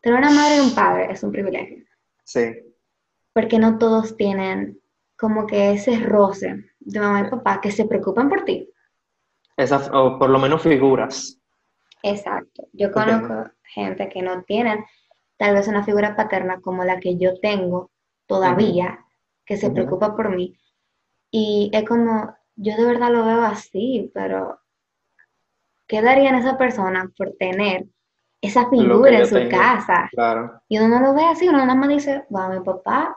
[0.00, 1.84] Tener una madre y un padre es un privilegio.
[2.24, 2.54] Sí.
[3.32, 4.80] Porque no todos tienen
[5.16, 8.68] como que ese roce de mamá y papá que se preocupan por ti.
[9.56, 11.38] Esa, o por lo menos figuras.
[12.02, 12.68] Exacto.
[12.72, 14.84] Yo conozco gente que no tienen
[15.36, 17.90] tal vez una figura paterna como la que yo tengo
[18.26, 19.04] todavía,
[19.44, 20.58] que se preocupa por mí.
[21.30, 24.60] Y es como, yo de verdad lo veo así, pero
[25.86, 27.86] ¿qué daría en esa persona por tener
[28.40, 29.50] esa figura en su tengo.
[29.50, 30.08] casa?
[30.12, 30.60] Claro.
[30.68, 33.16] Y uno no lo ve así, uno nada más dice, wow, mi papá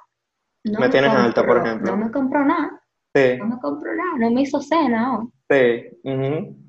[0.64, 1.92] no Me tienes alta, por ejemplo.
[1.92, 2.82] No me compró nada,
[3.16, 5.26] Sí, no me compró nada, no me hizo cena.
[5.50, 5.92] Sí.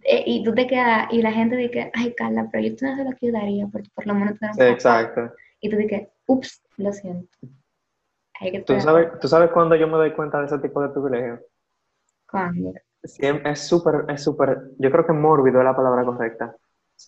[0.05, 3.05] Eh, y tú te quedas, y la gente dice, ay, Carla, pero yo no sé
[3.05, 5.33] lo que yo daría, porque por lo menos tenemos sí, exacto.
[5.61, 7.29] Y tú dices, ups, lo siento.
[8.39, 11.41] Que ¿Tú sabes, ¿Tú sabes cuándo yo me doy cuenta de ese tipo de privilegios?
[12.31, 12.73] ¿Cuándo?
[13.05, 16.57] Siem- Es súper, es súper, yo creo que mórbido es la palabra correcta.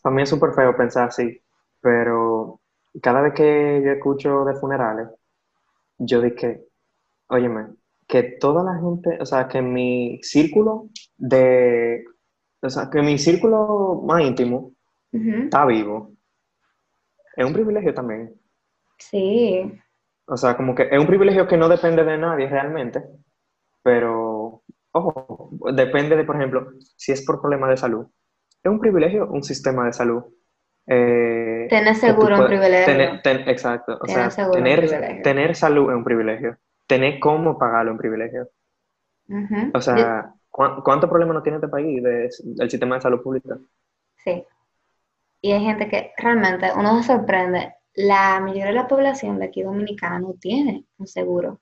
[0.03, 1.41] Para mí es súper feo pensar así,
[1.81, 2.61] pero
[3.03, 5.09] cada vez que yo escucho de funerales,
[5.99, 6.65] yo dije,
[7.29, 7.69] óyeme,
[8.09, 12.05] que toda la gente, o sea, que mi círculo de,
[12.63, 14.73] o sea, que mi círculo más íntimo
[15.45, 16.13] está vivo,
[17.37, 18.35] es un privilegio también.
[18.99, 19.73] Sí,
[20.27, 23.03] O sea, como que es un privilegio que no depende de nadie realmente,
[23.83, 28.07] pero, ojo, depende de, por ejemplo, si es por problemas de salud.
[28.63, 30.23] Es un privilegio un sistema de salud.
[30.87, 32.87] Eh, tener seguro un puedes- privilegio.
[32.87, 33.95] tener- ten- exacto.
[34.01, 36.57] O Tener sea, es un tener, tener salud es un privilegio.
[36.87, 38.49] Tener cómo pagarlo es un privilegio.
[39.75, 39.95] O sea,
[40.33, 40.38] ¿cu-
[40.83, 43.57] ¿cuántos problemas no tiene este país de- del sistema de salud pública?
[44.25, 44.45] Sí.
[45.41, 47.75] Y hay gente que realmente uno se sorprende.
[47.95, 51.61] La mayoría de la población de aquí dominicana no tiene un seguro.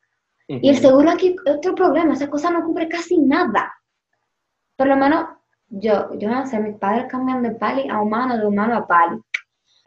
[0.49, 2.15] Y el seguro aquí es otro problema.
[2.15, 3.73] Esa cosa no cubre casi nada.
[4.77, 5.27] Por lo menos,
[5.69, 9.21] yo, yo no sé, mis padres cambian de pali a humano, de humano a pali.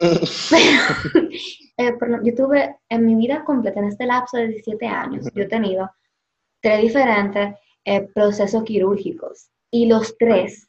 [1.76, 5.24] Eh, por lo- yo tuve en mi vida completa, en este lapso de 17 años,
[5.34, 5.90] yo he tenido
[6.60, 9.50] tres diferentes eh, procesos quirúrgicos.
[9.70, 10.68] Y los tres,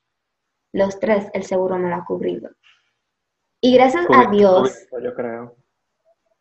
[0.73, 2.49] los tres, el seguro me lo ha cubrido.
[3.61, 5.55] Y gracias a Dios, cubierto, Yo creo.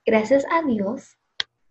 [0.06, 1.16] gracias a Dios,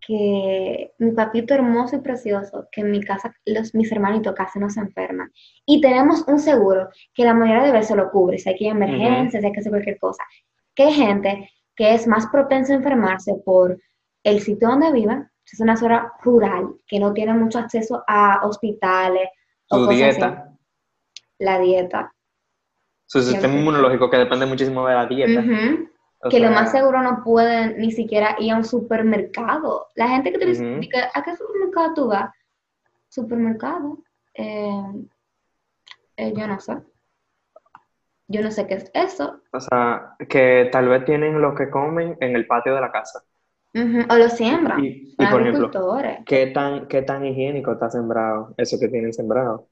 [0.05, 4.69] que mi papito hermoso y precioso, que en mi casa, los, mis hermanitos casi no
[4.69, 5.31] se enferman.
[5.65, 9.41] Y tenemos un seguro que la mayoría de veces lo cubre, si hay que emergencias,
[9.41, 10.23] si hay que hacer cualquier cosa.
[10.73, 13.79] Que hay gente que es más propensa a enfermarse por
[14.23, 19.29] el sitio donde si es una zona rural, que no tiene mucho acceso a hospitales
[19.65, 20.57] Su dieta, así.
[21.39, 22.13] La dieta.
[23.05, 23.62] su sistema Siempre.
[23.62, 25.43] inmunológico que depende muchísimo de la dieta.
[26.29, 29.88] Que lo más seguro no pueden ni siquiera ir a un supermercado.
[29.95, 30.79] La gente que te dice,
[31.13, 32.31] ¿a qué supermercado tú vas?
[33.07, 33.99] Supermercado.
[34.33, 35.05] Eh,
[36.17, 36.77] eh, yo no sé.
[38.27, 39.39] Yo no sé qué es eso.
[39.53, 43.23] O sea, que tal vez tienen lo que comen en el patio de la casa.
[43.73, 44.84] O lo siembran.
[44.84, 46.19] Y, y, Son por ejemplo, agricultores.
[46.25, 49.67] ¿qué tan, ¿qué tan higiénico está sembrado eso que tienen sembrado?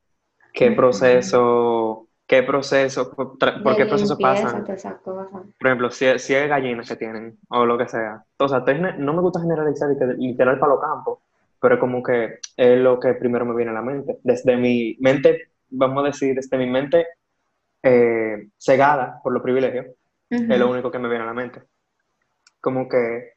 [0.54, 4.66] ¿Qué proceso, qué proceso, por, qué proceso pasan?
[5.04, 8.24] Por ejemplo, si, si hay gallinas que tienen, o lo que sea.
[8.38, 11.20] O sea, no me gusta generalizar literal para los campos,
[11.62, 14.18] pero como que es lo que primero me viene a la mente.
[14.24, 17.06] Desde mi mente, vamos a decir, desde mi mente
[17.84, 19.88] eh, cegada por los privilegios,
[20.30, 21.62] es lo único que me viene a la mente.
[22.60, 23.37] Como que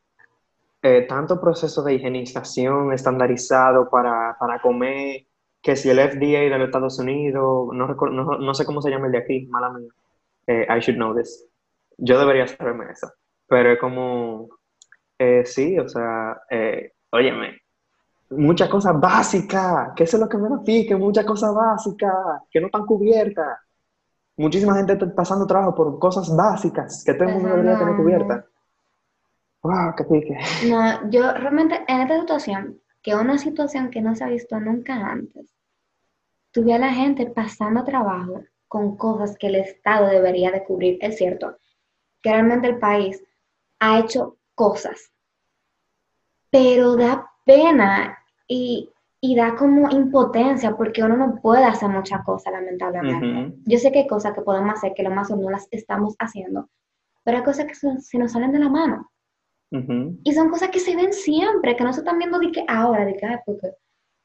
[0.83, 5.27] eh, tanto proceso de higienización estandarizado para, para, comer,
[5.61, 9.07] que si el FDA de los Estados Unidos, no, no, no, sé cómo se llama
[9.07, 9.91] el de aquí, mala mía,
[10.47, 11.47] eh, I should know this.
[11.99, 13.13] Yo debería saberme eso,
[13.47, 14.49] pero es como,
[15.19, 16.41] eh, sí, o sea,
[17.11, 17.61] óyeme,
[18.31, 22.15] muchas cosas básicas, que eso es lo que me pique, muchas cosas básicas,
[22.51, 23.59] que no están cubiertas.
[24.37, 28.45] Muchísima gente está pasando trabajo por cosas básicas que todo el mundo debería tener cubiertas.
[29.63, 30.39] ¡Wow, qué pique!
[30.69, 34.59] No, yo realmente en esta situación, que es una situación que no se ha visto
[34.59, 35.55] nunca antes,
[36.51, 40.99] tuve a la gente pasando trabajo con cosas que el Estado debería de cubrir.
[41.01, 41.57] Es cierto
[42.23, 43.23] que realmente el país
[43.81, 45.13] ha hecho cosas,
[46.51, 48.91] pero da pena y,
[49.37, 53.57] da como impotencia porque uno no puede hacer muchas cosas, lamentablemente.
[53.65, 56.15] Yo sé que hay cosas que podemos hacer que lo más o no las estamos
[56.19, 56.69] haciendo,
[57.25, 59.11] pero hay cosas que se, nos salen de la mano.
[60.25, 63.05] Y son cosas que se ven siempre, que no se están viendo de que ahora,
[63.05, 63.71] de que porque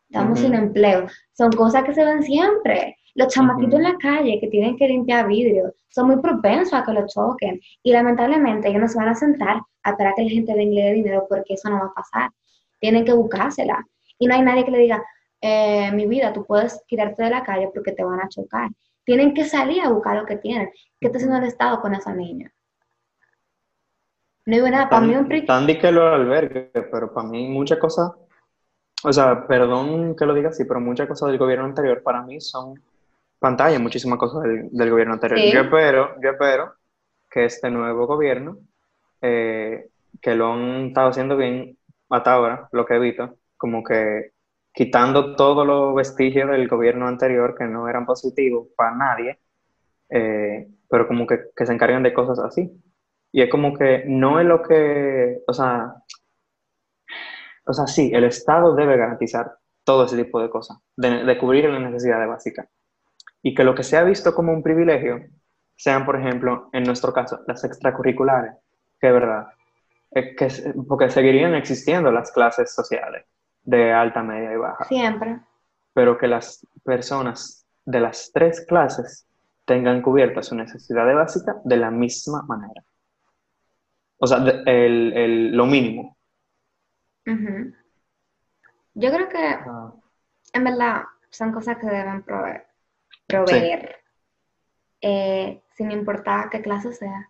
[0.09, 1.07] estamos sin empleo.
[1.33, 2.97] Son cosas que se ven siempre.
[3.13, 6.93] Los chamaquitos en la calle que tienen que limpiar vidrio son muy propensos a que
[6.93, 7.59] lo choquen.
[7.83, 10.93] Y lamentablemente ellos no se van a sentar a esperar que la gente venga de
[10.93, 12.31] dinero porque eso no va a pasar.
[12.79, 13.85] Tienen que buscársela.
[14.17, 15.03] Y no hay nadie que le diga,
[15.41, 18.69] eh, mi vida, tú puedes quitarte de la calle porque te van a chocar.
[19.05, 20.71] Tienen que salir a buscar lo que tienen.
[20.99, 22.51] ¿Qué está haciendo el Estado con esa niña?
[24.45, 28.11] No hay nada, para mí un Tan que lo albergue, pero para mí muchas cosas,
[29.03, 32.39] o sea, perdón que lo diga así, pero muchas cosas del gobierno anterior para mí
[32.39, 32.79] son
[33.39, 35.39] pantalla, muchísimas cosas del, gobierno anterior.
[35.51, 36.73] Yo espero, yo espero
[37.29, 38.59] que este nuevo gobierno,
[39.21, 39.89] eh,
[40.21, 41.77] que lo han estado haciendo bien
[42.09, 44.31] hasta ahora, lo que he visto, como que
[44.71, 49.39] quitando todos los vestigios del gobierno anterior que no eran positivos para nadie,
[50.09, 52.71] eh, pero como que, que, se encargan de cosas así.
[53.35, 55.93] Y es como que no es lo que, o sea,
[57.65, 61.81] o sea, sí, el Estado debe garantizar todo ese tipo de cosas, de, cubrir las
[61.81, 62.69] necesidades básicas.
[63.43, 65.19] Y que lo que se ha visto como un privilegio
[65.75, 68.53] sean, por ejemplo, en nuestro caso, las extracurriculares,
[69.01, 69.47] que es verdad,
[70.13, 73.25] que, porque seguirían existiendo las clases sociales
[73.63, 74.85] de alta, media y baja.
[74.85, 75.41] Siempre.
[75.91, 79.27] Pero que las personas de las tres clases
[79.65, 82.81] tengan cubierta su necesidad básica de la misma manera.
[84.17, 86.17] O sea, el, el, lo mínimo.
[88.93, 89.93] Yo creo que, ah.
[90.53, 92.65] en verdad, son cosas que deben proveer,
[93.27, 93.97] proveer
[95.01, 97.29] eh, sin importar qué clase sea.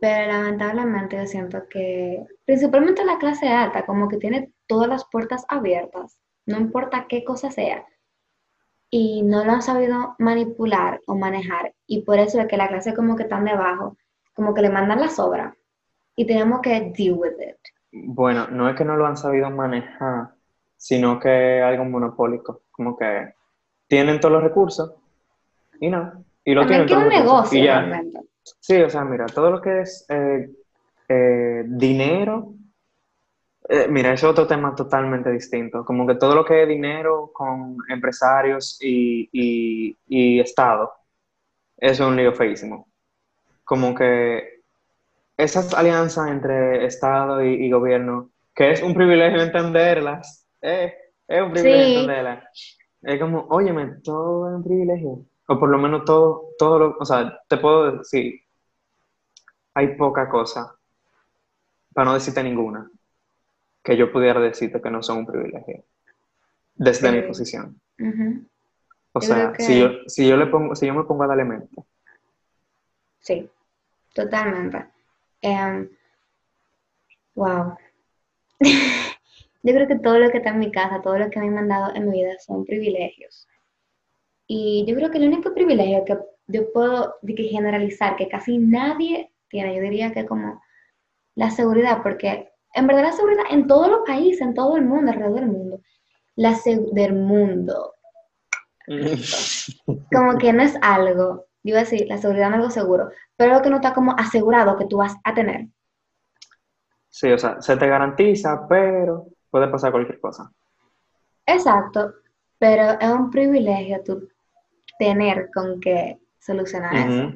[0.00, 5.44] Pero lamentablemente yo siento que, principalmente la clase alta, como que tiene todas las puertas
[5.48, 7.84] abiertas, no importa qué cosa sea,
[8.90, 12.94] y no lo han sabido manipular o manejar, y por eso es que la clase
[12.94, 13.96] como que están debajo,
[14.32, 15.54] como que le mandan la sobra,
[16.20, 17.56] y tenemos que deal with it.
[17.92, 20.28] Bueno, no es que no lo han sabido manejar,
[20.76, 23.32] sino que es algo monopólico, como que
[23.88, 24.92] tienen todos los recursos
[25.80, 28.20] y no, y lo tienen todos un negocio, realmente.
[28.42, 30.50] Sí, o sea, mira, todo lo que es eh,
[31.08, 32.52] eh, dinero,
[33.66, 35.86] eh, mira, es otro tema totalmente distinto.
[35.86, 40.92] Como que todo lo que es dinero con empresarios y, y, Estado,
[41.78, 42.88] eso es un lío feísimo.
[43.64, 44.59] Como que
[45.42, 50.92] esas alianzas entre Estado y, gobierno, que es un privilegio entenderlas, es
[51.28, 52.78] un privilegio entenderlas.
[53.02, 57.04] Es como, óyeme, todo es un privilegio o por lo menos todo, todo lo, o
[57.04, 58.40] sea, te puedo decir,
[59.74, 60.76] hay poca cosa,
[61.92, 62.88] para no decirte ninguna,
[63.82, 65.82] que yo pudiera decirte que no son un privilegio,
[66.76, 67.80] desde mi posición.
[69.12, 71.82] O sea, si, yo, si, yo le pongo, si yo me pongo a darle mente.
[73.18, 73.50] Sí,
[74.14, 74.86] totalmente.
[75.42, 75.88] Em,
[77.34, 77.74] wow.
[79.62, 81.54] yo creo que todo lo que está en mi casa, todo lo que me han
[81.54, 83.46] mandado en mi vida son privilegios.
[84.46, 89.32] Y yo creo que el único privilegio que yo puedo que generalizar, que casi nadie
[89.48, 90.60] tiene, yo diría que como
[91.36, 95.10] la seguridad, porque en verdad la seguridad en todos los países, en todo el mundo,
[95.10, 95.80] alrededor del mundo,
[96.36, 96.58] la
[96.92, 97.94] del mundo,
[100.12, 103.10] como que no es algo, yo iba a decir, la seguridad no es algo seguro,
[103.36, 105.66] pero algo que no está como asegurado que tú vas a tener.
[107.08, 110.50] Sí, o sea, se te garantiza, pero puede pasar cualquier cosa.
[111.44, 112.14] Exacto,
[112.58, 114.28] pero es un privilegio tú
[114.98, 117.32] tener con qué solucionar eso.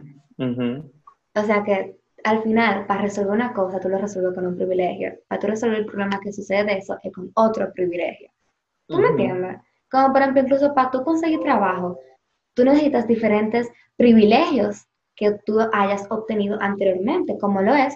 [1.35, 5.13] O sea que al final, para resolver una cosa, tú lo resuelves con un privilegio.
[5.29, 8.31] Para tú resolver el problema que sucede de eso, es con otro privilegio.
[8.87, 9.59] ¿Tú me entiendes?
[9.91, 11.99] Como por ejemplo, incluso para tú conseguir trabajo,
[12.55, 14.87] tú necesitas diferentes privilegios
[15.17, 17.95] que tú hayas obtenido anteriormente, como lo es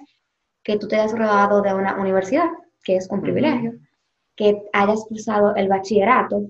[0.62, 2.46] que tú te hayas graduado de una universidad,
[2.84, 3.74] que es un privilegio,
[4.36, 6.42] que hayas cursado el bachillerato,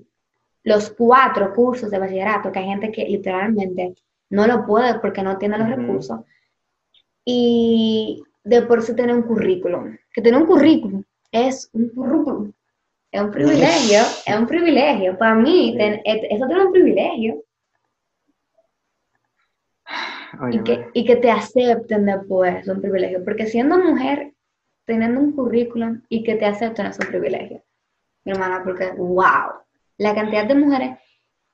[0.63, 3.95] los cuatro cursos de bachillerato, que hay gente que literalmente
[4.29, 6.19] no lo puede porque no tiene los recursos,
[7.25, 12.51] y de por sí tener un currículum, que tener un currículum es un currículum,
[13.11, 15.17] es un privilegio, es un privilegio.
[15.17, 17.43] Para mí, ten- et- eso tiene un privilegio.
[20.51, 23.23] Y que, y que te acepten después es un privilegio.
[23.25, 24.33] Porque siendo mujer,
[24.85, 27.63] teniendo un currículum y que te acepten es un privilegio.
[28.23, 29.61] Mi hermana, porque wow,
[29.97, 30.97] la cantidad de mujeres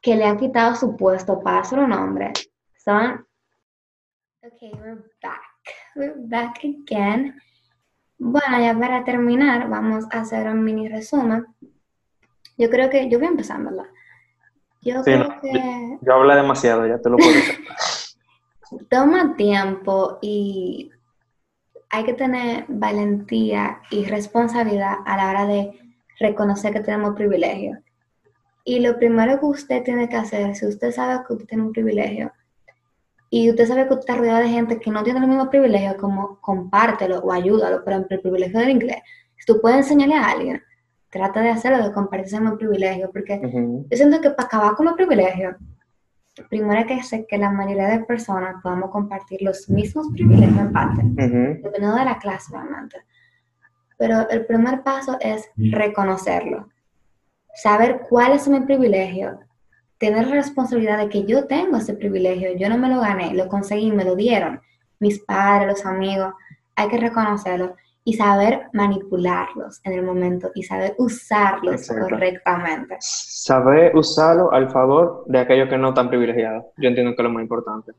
[0.01, 2.31] que le han quitado su puesto para ser un hombre
[2.77, 3.25] son.
[4.43, 5.41] Ok, we're back.
[5.95, 7.35] We're back again.
[8.17, 11.45] Bueno, ya para terminar, vamos a hacer un mini resumen.
[12.57, 13.89] Yo creo que yo voy empezando, ¿verdad?
[14.81, 17.55] Yo Sí, creo no, que Yo hablé demasiado, ya te lo puedo decir.
[18.89, 20.91] toma tiempo y
[21.89, 25.79] hay que tener valentía y responsabilidad a la hora de
[26.19, 27.79] reconocer que tenemos privilegios.
[28.63, 31.71] Y lo primero que usted tiene que hacer, si usted sabe que usted tiene un
[31.71, 32.31] privilegio
[33.29, 35.95] y usted sabe que usted está rodeado de gente que no tiene los mismos privilegios,
[35.95, 37.83] como compártelo o ayúdalo.
[37.83, 38.97] Por ejemplo, el privilegio del inglés.
[39.37, 40.63] Si tú puedes enseñarle a alguien,
[41.09, 43.87] trata de hacerlo, de compartir ese mismo privilegio, porque Ujú.
[43.89, 45.55] yo siento que para acabar con los privilegios,
[46.43, 51.01] primero que hacer que la mayoría de personas podamos compartir los mismos privilegios en parte,
[51.03, 52.53] dependiendo de la clase.
[53.97, 56.69] Pero el primer paso es reconocerlo,
[57.53, 59.39] saber cuál es mi privilegio,
[59.97, 63.47] tener la responsabilidad de que yo tengo ese privilegio, yo no me lo gané, lo
[63.47, 64.59] conseguí, me lo dieron,
[64.99, 66.33] mis padres, los amigos,
[66.75, 67.75] hay que reconocerlo
[68.07, 72.03] y saber manipularlos en el momento y saber usarlos Exacto.
[72.07, 72.97] correctamente.
[73.01, 76.65] Saber usarlo al favor de aquellos que no están privilegiados.
[76.77, 77.93] Yo entiendo que es lo más importante.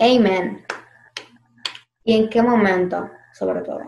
[0.00, 0.64] Amen.
[2.04, 3.82] ¿Y en qué momento, sobre todo?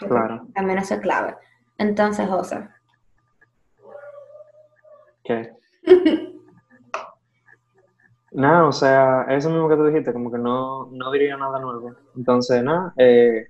[0.00, 0.46] Yo Claro.
[0.54, 1.36] También eso es clave.
[1.76, 2.66] Entonces, José,
[5.24, 5.52] ¿Qué?
[8.32, 11.94] Nada, o sea, eso mismo que tú dijiste, como que no, no diría nada nuevo.
[12.16, 13.48] Entonces, nada, eh,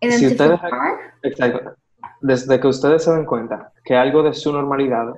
[0.00, 0.60] Si ustedes-
[1.22, 1.74] exacto.
[2.20, 5.14] Desde que ustedes se den cuenta que algo de su normalidad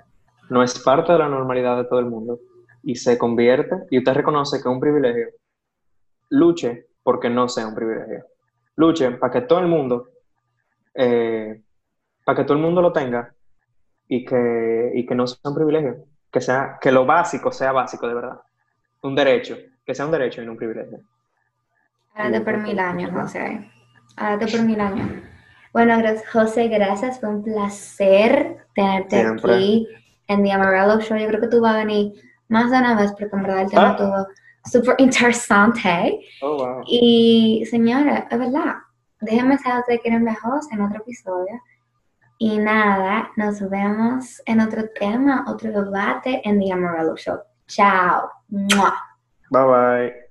[0.51, 2.41] no es parte de la normalidad de todo el mundo
[2.83, 5.29] y se convierte, y usted reconoce que es un privilegio,
[6.31, 8.25] luche porque no sea un privilegio.
[8.77, 10.09] Luche para que todo el mundo,
[10.95, 11.63] eh,
[12.25, 13.33] para que todo el mundo lo tenga
[14.09, 16.05] y que, y que no sea un privilegio.
[16.31, 18.41] Que, sea, que lo básico sea básico de verdad.
[19.03, 21.01] Un derecho, que sea un derecho y no un privilegio.
[22.15, 23.71] Háblate por mil años, José.
[24.17, 25.11] Háblate por mil años.
[25.73, 27.19] Bueno, gracias, José, gracias.
[27.21, 29.55] Fue un placer tenerte Siempre.
[29.55, 29.89] aquí
[30.29, 31.17] en The Amarillo Show.
[31.17, 32.13] Yo creo que tú vas a venir
[32.49, 33.97] más de una vez porque en verdad el tema Ah.
[33.99, 34.27] estuvo
[34.65, 36.21] súper interesante.
[36.43, 36.83] Oh, wow.
[36.87, 38.75] Y señora, es verdad,
[39.21, 41.61] déjenme saber si ustedes quieren ver a José en otro episodio.
[42.39, 47.39] Y nada, nos vemos en otro tema, otro debate en The Amarillo Show.
[47.67, 48.29] Chao.
[48.49, 50.22] Bye bye.